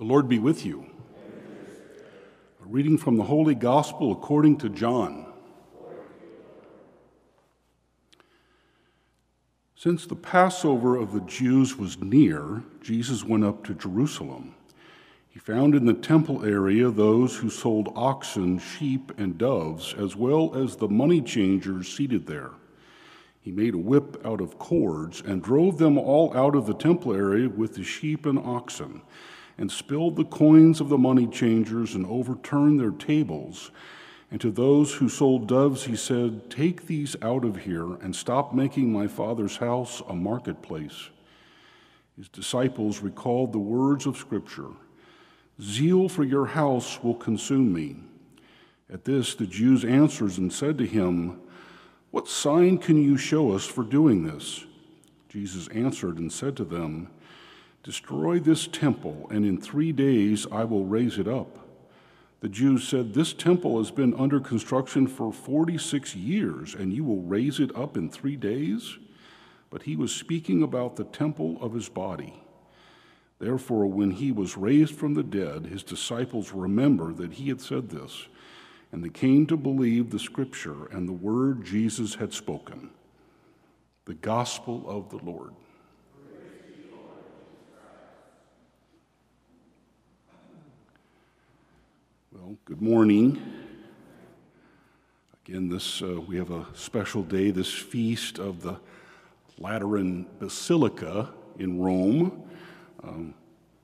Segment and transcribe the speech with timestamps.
[0.00, 0.86] The Lord be with you.
[2.62, 5.26] A reading from the Holy Gospel according to John.
[9.76, 14.54] Since the Passover of the Jews was near, Jesus went up to Jerusalem.
[15.28, 20.56] He found in the temple area those who sold oxen, sheep, and doves, as well
[20.56, 22.52] as the money changers seated there.
[23.42, 27.12] He made a whip out of cords and drove them all out of the temple
[27.12, 29.02] area with the sheep and oxen,
[29.60, 33.70] and spilled the coins of the money changers and overturned their tables.
[34.32, 38.52] And to those who sold doves, he said, Take these out of here and stop
[38.52, 41.10] making my father's house a marketplace.
[42.16, 44.70] His disciples recalled the words of Scripture
[45.62, 47.96] Zeal for your house will consume me.
[48.92, 51.38] At this, the Jews answered and said to him,
[52.10, 54.64] what sign can you show us for doing this?
[55.28, 57.08] Jesus answered and said to them,
[57.82, 61.58] Destroy this temple, and in three days I will raise it up.
[62.40, 67.22] The Jews said, This temple has been under construction for 46 years, and you will
[67.22, 68.98] raise it up in three days?
[69.70, 72.42] But he was speaking about the temple of his body.
[73.38, 77.88] Therefore, when he was raised from the dead, his disciples remembered that he had said
[77.88, 78.26] this
[78.92, 82.90] and they came to believe the scripture and the word Jesus had spoken.
[84.06, 85.52] The gospel of the Lord.
[92.32, 93.42] Well, good morning.
[95.44, 98.78] Again, this uh, we have a special day, this feast of the
[99.58, 102.48] Lateran Basilica in Rome.
[103.02, 103.34] Um,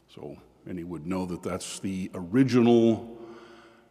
[0.07, 3.19] so many would know that that's the original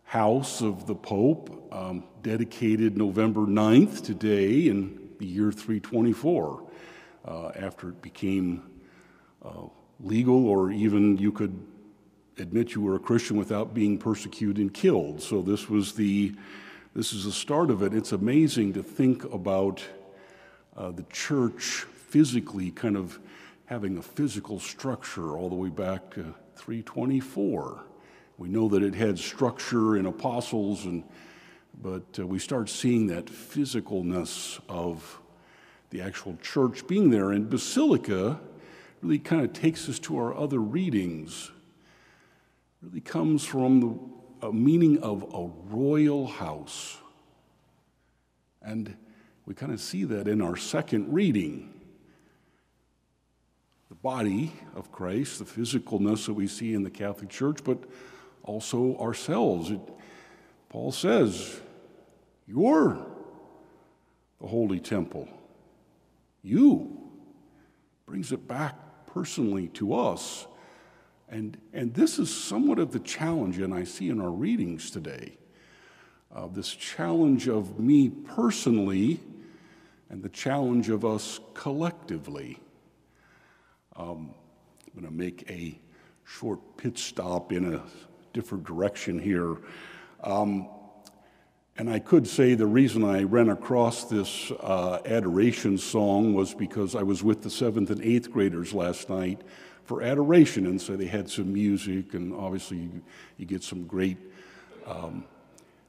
[0.06, 6.64] house of the Pope, um, dedicated November 9th today in the year 324,
[7.26, 8.64] uh, after it became
[9.44, 9.64] uh,
[10.00, 11.75] legal, or even you could
[12.38, 15.22] admit you were a Christian without being persecuted and killed.
[15.22, 16.34] So this was the
[16.94, 17.94] this is the start of it.
[17.94, 19.84] It's amazing to think about
[20.78, 23.20] uh, the church physically kind of
[23.66, 27.84] having a physical structure all the way back to 324.
[28.38, 31.04] We know that it had structure and apostles, and,
[31.82, 35.20] but uh, we start seeing that physicalness of
[35.90, 37.32] the actual church being there.
[37.32, 38.40] And Basilica
[39.02, 41.52] really kind of takes us to our other readings.
[42.82, 46.98] Really comes from the meaning of a royal house.
[48.62, 48.96] And
[49.46, 51.74] we kind of see that in our second reading.
[53.90, 57.84] The body of Christ, the physicalness that we see in the Catholic Church, but
[58.44, 59.72] also ourselves.
[59.72, 59.80] It,
[60.70, 61.60] Paul says,
[62.48, 63.06] You're
[64.42, 65.28] the holy temple.
[66.42, 67.02] You
[68.06, 68.76] brings it back
[69.08, 70.48] personally to us.
[71.30, 75.38] And, and this is somewhat of the challenge, and I see in our readings today
[76.34, 79.20] uh, this challenge of me personally
[80.10, 82.60] and the challenge of us collectively.
[83.96, 84.34] Um,
[84.86, 85.80] I'm going to make a
[86.26, 87.82] short pit stop in a
[88.34, 89.58] different direction here.
[90.24, 90.70] Um,
[91.78, 96.96] and I could say the reason I ran across this uh, adoration song was because
[96.96, 99.42] I was with the seventh and eighth graders last night
[99.86, 103.02] for adoration, and so they had some music, and obviously you,
[103.38, 104.18] you get some great
[104.86, 105.24] um,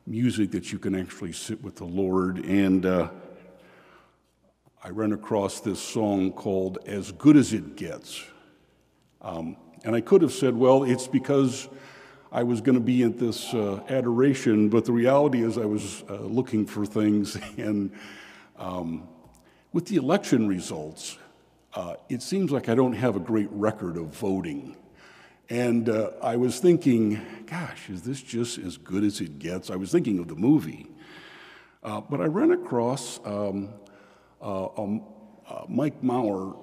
[0.07, 2.45] music that you can actually sit with the Lord.
[2.45, 3.09] And uh,
[4.85, 8.23] I ran across this song called As Good as It Gets.
[9.23, 11.69] Um, and I could have said, well, it's because
[12.31, 16.05] I was going to be at this uh, adoration, but the reality is I was
[16.11, 17.39] uh, looking for things.
[17.57, 17.93] And
[18.59, 19.09] um,
[19.73, 21.19] with the election results,
[21.77, 24.77] uh, it seems like I don't have a great record of voting.
[25.51, 29.71] And uh, I was thinking, gosh, is this just as good as it gets?
[29.71, 30.89] I was thinking of the movie.
[31.83, 33.69] Uh, but I ran across um,
[34.41, 35.05] uh, um,
[35.69, 36.57] Mike Mauer,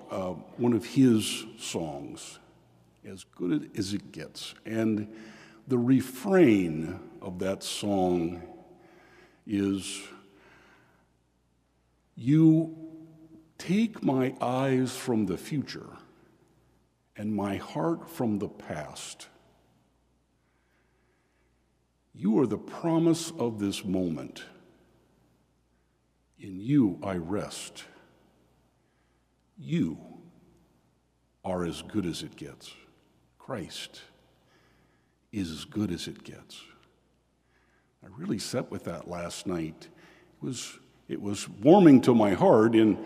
[0.58, 2.40] one of his songs,
[3.06, 4.56] As Good as It Gets.
[4.66, 5.08] And
[5.68, 8.42] the refrain of that song
[9.46, 10.02] is
[12.16, 12.84] You
[13.68, 15.88] take my eyes from the future
[17.16, 19.28] and my heart from the past.
[22.14, 24.44] You are the promise of this moment.
[26.40, 27.86] In you I rest.
[29.58, 29.98] You
[31.46, 32.74] are as good as it gets.
[33.40, 34.02] Christ
[35.32, 36.62] is as good as it gets.
[38.04, 39.88] I really sat with that last night.
[39.88, 42.98] It was, it was warming to my heart in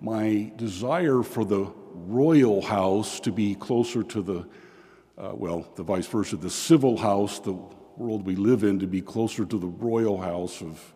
[0.00, 4.46] my desire for the royal house to be closer to the
[5.16, 7.56] uh, well, the vice versa, the civil house, the
[7.96, 10.94] world we live in, to be closer to the royal house of,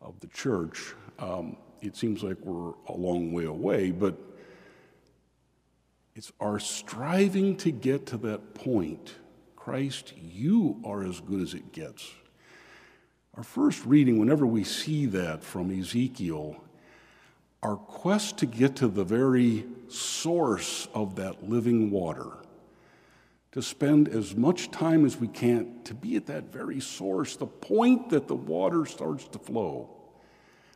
[0.00, 0.94] of the church.
[1.18, 4.18] Um, it seems like we're a long way away, but
[6.14, 9.14] it's our striving to get to that point.
[9.56, 12.10] Christ, you are as good as it gets.
[13.34, 16.62] Our first reading, whenever we see that from Ezekiel,
[17.64, 22.30] our quest to get to the very source of that living water,
[23.52, 27.46] to spend as much time as we can to be at that very source, the
[27.46, 29.88] point that the water starts to flow.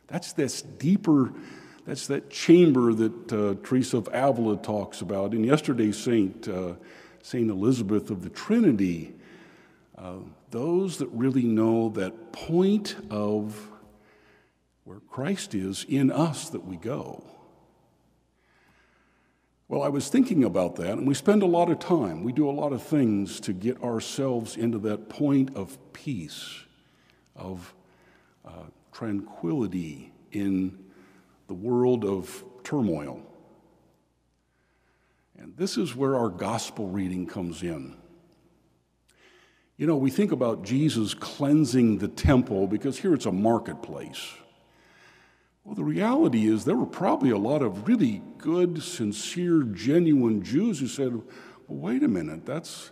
[0.07, 1.31] That's this deeper,
[1.85, 5.35] that's that chamber that uh, Teresa of Avila talks about.
[5.35, 6.73] In yesterday's saint, uh,
[7.21, 9.13] Saint Elizabeth of the Trinity,
[9.95, 10.13] uh,
[10.49, 13.69] those that really know that point of
[14.89, 17.23] where Christ is in us that we go.
[19.67, 22.49] Well, I was thinking about that, and we spend a lot of time, we do
[22.49, 26.63] a lot of things to get ourselves into that point of peace,
[27.35, 27.71] of
[28.43, 30.79] uh, tranquility in
[31.45, 33.21] the world of turmoil.
[35.37, 37.95] And this is where our gospel reading comes in.
[39.77, 44.33] You know, we think about Jesus cleansing the temple because here it's a marketplace.
[45.69, 50.79] Well, the reality is there were probably a lot of really good, sincere, genuine Jews
[50.79, 51.23] who said, well,
[51.67, 52.89] wait a minute, that's,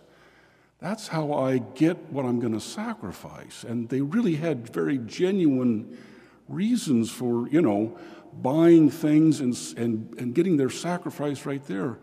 [0.78, 3.64] that's how I get what I'm going to sacrifice.
[3.64, 5.98] And they really had very genuine
[6.46, 7.98] reasons for, you know,
[8.40, 11.98] buying things and, and, and getting their sacrifice right there.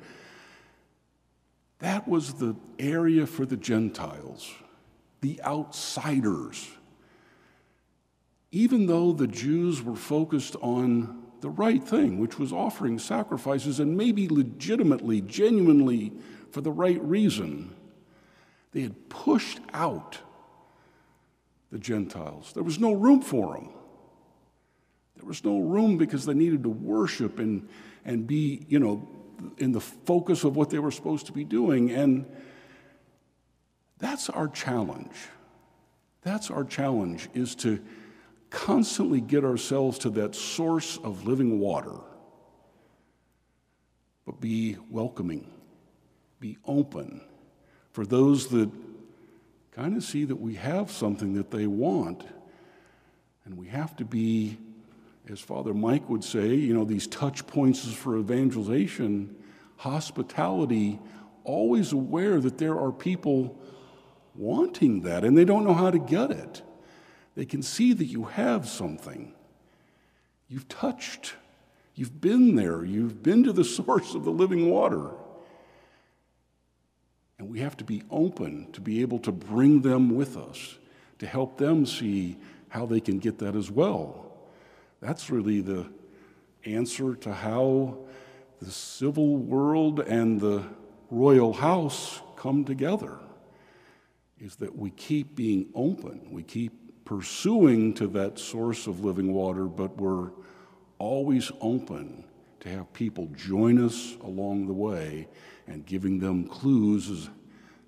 [1.79, 4.53] That was the area for the Gentiles
[5.21, 6.67] the outsiders.
[8.51, 13.97] Even though the Jews were focused on the right thing, which was offering sacrifices and
[13.97, 16.13] maybe legitimately, genuinely
[16.51, 17.75] for the right reason,
[18.71, 20.19] they had pushed out
[21.71, 22.51] the Gentiles.
[22.53, 23.69] There was no room for them.
[25.17, 27.67] There was no room because they needed to worship and,
[28.03, 29.07] and be, you know,
[29.57, 31.91] in the focus of what they were supposed to be doing.
[31.91, 32.25] And
[33.97, 35.15] that's our challenge.
[36.21, 37.81] That's our challenge is to
[38.55, 41.99] constantly get ourselves to that source of living water.
[44.25, 45.51] But be welcoming,
[46.39, 47.21] be open
[47.91, 48.71] for those that
[49.71, 52.23] kind of see that we have something that they want.
[53.43, 54.57] And we have to be,
[55.29, 59.35] as Father Mike would say, you know, these touch points for evangelization,
[59.75, 60.97] hospitality,
[61.43, 63.59] always aware that there are people
[64.33, 66.61] wanting that and they don't know how to get it.
[67.35, 69.33] They can see that you have something.
[70.47, 71.35] You've touched,
[71.93, 75.11] you've been there, you've been to the source of the living water.
[77.37, 80.77] And we have to be open to be able to bring them with us,
[81.19, 82.37] to help them see
[82.69, 84.33] how they can get that as well.
[85.01, 85.87] That's really the
[86.63, 87.97] answer to how
[88.61, 90.63] the civil world and the
[91.11, 93.19] royal house come together
[94.39, 99.65] is that we keep being open, we keep pursuing to that source of living water,
[99.65, 100.31] but we're
[100.97, 102.23] always open
[102.59, 105.27] to have people join us along the way
[105.67, 107.29] and giving them clues as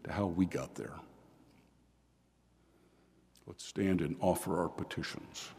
[0.04, 0.94] to how we got there.
[3.48, 5.50] Let's stand and offer our petitions.